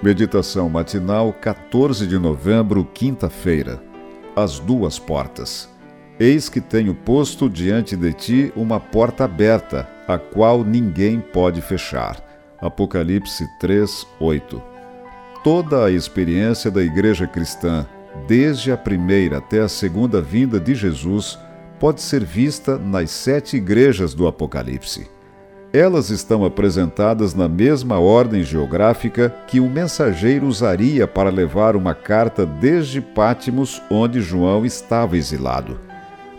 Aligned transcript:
Meditação 0.00 0.68
matinal, 0.68 1.32
14 1.32 2.06
de 2.06 2.16
novembro, 2.20 2.84
quinta-feira. 2.94 3.82
As 4.36 4.60
duas 4.60 4.96
portas. 4.96 5.68
Eis 6.20 6.48
que 6.48 6.60
tenho 6.60 6.94
posto 6.94 7.50
diante 7.50 7.96
de 7.96 8.12
ti 8.12 8.52
uma 8.54 8.78
porta 8.78 9.24
aberta, 9.24 9.88
a 10.06 10.16
qual 10.16 10.62
ninguém 10.62 11.18
pode 11.18 11.60
fechar. 11.60 12.24
Apocalipse 12.60 13.44
3, 13.58 14.06
8. 14.20 14.62
Toda 15.42 15.86
a 15.86 15.90
experiência 15.90 16.70
da 16.70 16.80
igreja 16.80 17.26
cristã, 17.26 17.84
desde 18.28 18.70
a 18.70 18.76
primeira 18.76 19.38
até 19.38 19.62
a 19.62 19.68
segunda 19.68 20.20
vinda 20.20 20.60
de 20.60 20.76
Jesus, 20.76 21.36
pode 21.80 22.00
ser 22.02 22.24
vista 22.24 22.78
nas 22.78 23.10
sete 23.10 23.56
igrejas 23.56 24.14
do 24.14 24.28
Apocalipse. 24.28 25.17
Elas 25.72 26.08
estão 26.08 26.46
apresentadas 26.46 27.34
na 27.34 27.46
mesma 27.46 27.98
ordem 27.98 28.42
geográfica 28.42 29.34
que 29.46 29.60
o 29.60 29.68
mensageiro 29.68 30.46
usaria 30.46 31.06
para 31.06 31.28
levar 31.28 31.76
uma 31.76 31.94
carta 31.94 32.46
desde 32.46 33.02
Pátimos, 33.02 33.82
onde 33.90 34.22
João 34.22 34.64
estava 34.64 35.16
exilado. 35.16 35.78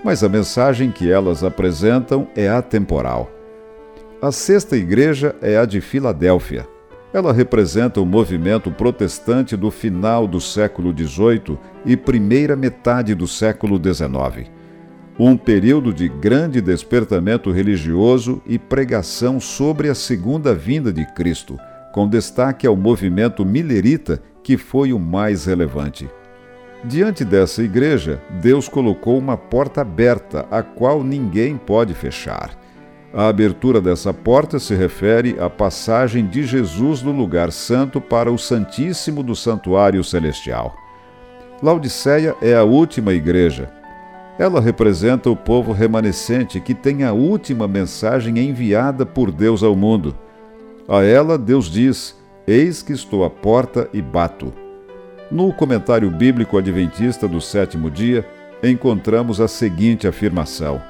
Mas 0.04 0.24
a 0.24 0.30
mensagem 0.30 0.90
que 0.90 1.12
elas 1.12 1.44
apresentam 1.44 2.28
é 2.36 2.50
atemporal. 2.50 3.30
A 4.20 4.32
sexta 4.32 4.76
igreja 4.76 5.36
é 5.44 5.58
a 5.58 5.66
de 5.66 5.80
Filadélfia. 5.80 6.68
Ela 7.14 7.32
representa 7.32 8.02
o 8.02 8.06
movimento 8.06 8.72
protestante 8.72 9.56
do 9.56 9.70
final 9.70 10.26
do 10.26 10.42
século 10.42 10.92
XVIII 10.92 11.58
e 11.86 11.96
primeira 11.96 12.56
metade 12.56 13.14
do 13.14 13.28
século 13.28 13.80
XIX 13.82 14.59
um 15.20 15.36
período 15.36 15.94
de 15.94 16.08
grande 16.08 16.62
despertamento 16.62 17.52
religioso 17.52 18.42
e 18.48 18.58
pregação 18.58 19.38
sobre 19.38 19.90
a 19.90 19.96
segunda 19.96 20.56
vinda 20.56 20.94
de 20.94 21.06
Cristo, 21.14 21.60
com 21.92 22.08
destaque 22.08 22.66
ao 22.66 22.78
movimento 22.78 23.46
milerita, 23.46 24.24
que 24.42 24.56
foi 24.56 24.94
o 24.94 25.00
mais 25.00 25.44
relevante. 25.44 26.10
Diante 26.86 27.26
dessa 27.26 27.62
igreja, 27.62 28.22
Deus 28.42 28.70
colocou 28.70 29.18
uma 29.18 29.36
porta 29.36 29.82
aberta, 29.82 30.48
a 30.50 30.64
qual 30.64 31.04
ninguém 31.04 31.58
pode 31.58 31.94
fechar. 31.94 32.58
A 33.14 33.28
abertura 33.28 33.82
dessa 33.82 34.14
porta 34.14 34.58
se 34.58 34.74
refere 34.74 35.36
à 35.38 35.50
passagem 35.50 36.26
de 36.26 36.44
Jesus 36.44 37.02
do 37.02 37.12
lugar 37.12 37.52
santo 37.52 38.00
para 38.00 38.32
o 38.32 38.38
Santíssimo 38.38 39.22
do 39.22 39.36
Santuário 39.36 40.02
Celestial. 40.02 40.74
Laodiceia 41.62 42.38
é 42.42 42.56
a 42.56 42.64
última 42.64 43.12
igreja, 43.12 43.70
ela 44.40 44.62
representa 44.62 45.30
o 45.30 45.36
povo 45.36 45.74
remanescente 45.74 46.62
que 46.62 46.74
tem 46.74 47.04
a 47.04 47.12
última 47.12 47.68
mensagem 47.68 48.40
enviada 48.40 49.06
por 49.06 49.34
Deus 49.34 49.62
ao 49.62 49.76
mundo. 49.76 50.16
A 50.88 51.04
ela, 51.04 51.38
Deus 51.38 51.70
diz: 51.70 52.18
Eis 52.48 52.82
que 52.82 52.94
estou 52.94 53.26
à 53.26 53.30
porta 53.30 53.90
e 53.92 54.02
bato. 54.02 54.54
No 55.30 55.52
comentário 55.52 56.10
bíblico 56.10 56.58
adventista 56.58 57.28
do 57.28 57.42
sétimo 57.42 57.92
dia, 57.92 58.26
encontramos 58.64 59.42
a 59.42 59.48
seguinte 59.48 60.08
afirmação: 60.08 60.82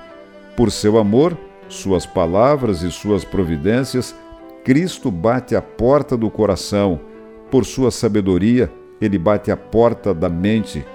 Por 0.56 0.72
seu 0.72 1.00
amor, 1.00 1.36
suas 1.67 2.06
palavras 2.06 2.84
e 2.84 2.91
suas 2.91 3.25
providências, 3.25 4.16
Cristo 4.63 5.09
bate 5.09 5.56
à 5.56 5.61
porta 5.61 6.16
do 6.16 6.30
coração. 6.30 7.00
Por 7.50 7.66
sua 7.66 7.89
sabedoria, 7.89 8.72
ele 9.02 9.17
bate 9.17 9.50
à 9.50 9.58
porta 9.58 10.13
da 10.13 10.30
mente 10.30 10.86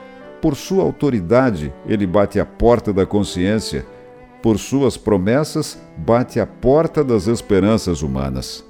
por 0.45 0.57
sua 0.57 0.83
autoridade, 0.83 1.73
ele 1.89 2.07
bate 2.07 2.39
a 2.39 2.45
porta 2.45 2.93
da 2.93 3.07
consciência. 3.07 3.87
Por 4.43 4.59
suas 4.59 4.95
promessas, 4.95 5.81
bate 5.97 6.39
a 6.39 6.47
porta 6.47 7.03
das 7.03 7.27
esperanças 7.27 8.03
humanas. 8.03 8.63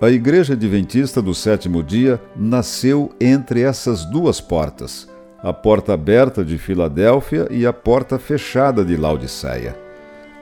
A 0.00 0.10
Igreja 0.10 0.54
Adventista 0.54 1.22
do 1.22 1.32
Sétimo 1.32 1.80
Dia 1.80 2.20
nasceu 2.34 3.12
entre 3.20 3.62
essas 3.62 4.04
duas 4.04 4.40
portas, 4.40 5.08
a 5.40 5.52
porta 5.52 5.94
aberta 5.94 6.44
de 6.44 6.58
Filadélfia 6.58 7.46
e 7.52 7.64
a 7.64 7.72
porta 7.72 8.18
fechada 8.18 8.84
de 8.84 8.96
Laodiceia. 8.96 9.78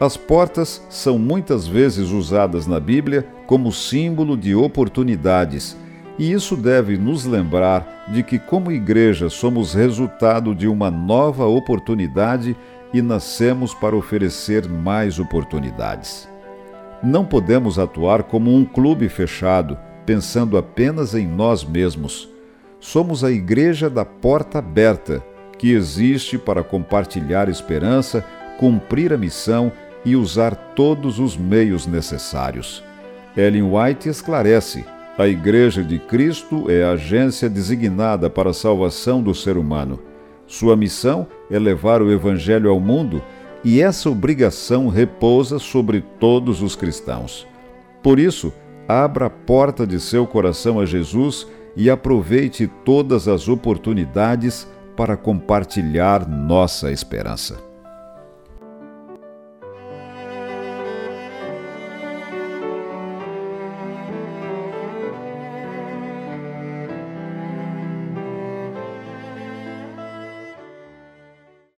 As 0.01 0.17
portas 0.17 0.83
são 0.89 1.19
muitas 1.19 1.67
vezes 1.67 2.09
usadas 2.09 2.67
na 2.67 2.81
Bíblia 2.81 3.27
como 3.47 3.71
símbolo 3.71 4.35
de 4.35 4.55
oportunidades 4.55 5.77
e 6.21 6.33
isso 6.33 6.55
deve 6.55 6.99
nos 6.99 7.25
lembrar 7.25 8.05
de 8.13 8.23
que, 8.23 8.39
como 8.39 8.71
igreja, 8.71 9.31
somos 9.31 9.73
resultado 9.73 10.55
de 10.55 10.69
uma 10.69 10.91
nova 10.91 11.47
oportunidade 11.47 12.55
e 12.93 13.01
nascemos 13.01 13.73
para 13.73 13.97
oferecer 13.97 14.69
mais 14.69 15.19
oportunidades. 15.19 16.29
Não 17.03 17.25
podemos 17.25 17.79
atuar 17.79 18.25
como 18.25 18.55
um 18.55 18.67
clube 18.67 19.09
fechado, 19.09 19.79
pensando 20.05 20.59
apenas 20.59 21.15
em 21.15 21.27
nós 21.27 21.65
mesmos. 21.65 22.29
Somos 22.79 23.25
a 23.25 23.31
igreja 23.31 23.89
da 23.89 24.05
porta 24.05 24.59
aberta, 24.59 25.25
que 25.57 25.73
existe 25.73 26.37
para 26.37 26.63
compartilhar 26.63 27.49
esperança, 27.49 28.23
cumprir 28.59 29.11
a 29.11 29.17
missão 29.17 29.73
e 30.05 30.15
usar 30.15 30.55
todos 30.55 31.19
os 31.19 31.35
meios 31.35 31.87
necessários. 31.87 32.85
Ellen 33.35 33.63
White 33.63 34.07
esclarece 34.07 34.85
a 35.21 35.29
Igreja 35.29 35.85
de 35.85 35.99
Cristo 35.99 36.71
é 36.71 36.83
a 36.83 36.93
agência 36.93 37.47
designada 37.47 38.31
para 38.31 38.51
a 38.51 38.55
salvação 38.55 39.23
do 39.23 39.35
ser 39.35 39.59
humano. 39.59 40.01
Sua 40.47 40.75
missão 40.75 41.27
é 41.51 41.59
levar 41.59 42.01
o 42.01 42.11
Evangelho 42.11 42.71
ao 42.71 42.81
mundo 42.81 43.23
e 43.63 43.83
essa 43.83 44.09
obrigação 44.09 44.89
repousa 44.89 45.59
sobre 45.59 46.01
todos 46.19 46.63
os 46.63 46.75
cristãos. 46.75 47.47
Por 48.03 48.19
isso, 48.19 48.51
abra 48.89 49.27
a 49.27 49.31
porta 49.31 49.87
de 49.87 50.01
seu 50.01 50.27
coração 50.27 50.81
a 50.81 50.87
Jesus 50.87 51.47
e 51.77 51.91
aproveite 51.91 52.67
todas 52.83 53.29
as 53.29 53.47
oportunidades 53.47 54.67
para 54.97 55.19
compartilhar 55.19 56.27
nossa 56.27 56.91
esperança. 56.91 57.70